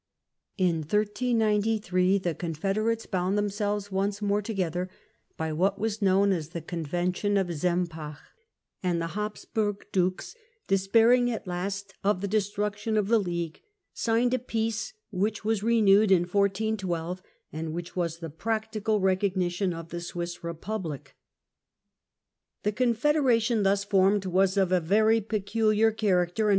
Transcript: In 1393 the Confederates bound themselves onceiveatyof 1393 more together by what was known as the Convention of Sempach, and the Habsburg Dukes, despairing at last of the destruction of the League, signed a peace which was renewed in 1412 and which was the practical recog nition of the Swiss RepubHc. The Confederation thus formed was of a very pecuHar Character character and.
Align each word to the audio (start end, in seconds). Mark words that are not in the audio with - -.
In 0.57 0.77
1393 0.77 2.17
the 2.17 2.33
Confederates 2.33 3.05
bound 3.05 3.37
themselves 3.37 3.89
onceiveatyof 3.89 4.23
1393 4.25 4.27
more 4.27 4.41
together 4.41 4.89
by 5.37 5.53
what 5.53 5.77
was 5.77 6.01
known 6.01 6.31
as 6.31 6.49
the 6.49 6.59
Convention 6.63 7.37
of 7.37 7.45
Sempach, 7.49 8.17
and 8.81 8.99
the 8.99 9.09
Habsburg 9.13 9.85
Dukes, 9.91 10.33
despairing 10.67 11.29
at 11.29 11.45
last 11.45 11.93
of 12.03 12.21
the 12.21 12.27
destruction 12.27 12.97
of 12.97 13.09
the 13.09 13.19
League, 13.19 13.61
signed 13.93 14.33
a 14.33 14.39
peace 14.39 14.93
which 15.11 15.45
was 15.45 15.61
renewed 15.61 16.11
in 16.11 16.23
1412 16.23 17.21
and 17.53 17.71
which 17.71 17.95
was 17.95 18.17
the 18.17 18.31
practical 18.31 18.99
recog 18.99 19.35
nition 19.35 19.71
of 19.71 19.89
the 19.89 20.01
Swiss 20.01 20.39
RepubHc. 20.39 21.09
The 22.63 22.71
Confederation 22.71 23.61
thus 23.61 23.83
formed 23.83 24.25
was 24.25 24.57
of 24.57 24.71
a 24.71 24.79
very 24.79 25.21
pecuHar 25.21 25.75
Character 25.75 25.91
character 25.93 26.49
and. 26.49 26.49